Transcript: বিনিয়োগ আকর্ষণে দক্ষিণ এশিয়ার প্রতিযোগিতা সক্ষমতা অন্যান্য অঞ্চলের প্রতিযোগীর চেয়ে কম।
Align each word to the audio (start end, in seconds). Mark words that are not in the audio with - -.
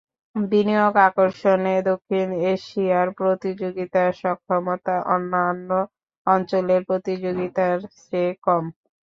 বিনিয়োগ 0.35 0.93
আকর্ষণে 1.07 1.75
দক্ষিণ 1.89 2.27
এশিয়ার 2.51 3.07
প্রতিযোগিতা 3.19 4.03
সক্ষমতা 4.21 4.95
অন্যান্য 5.13 5.69
অঞ্চলের 6.27 6.81
প্রতিযোগীর 6.89 7.51
চেয়ে 8.01 8.31
কম। 8.45 8.63